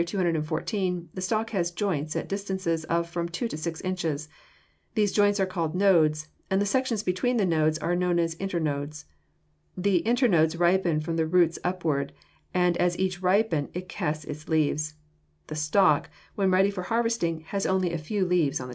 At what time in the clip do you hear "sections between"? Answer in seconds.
6.65-7.37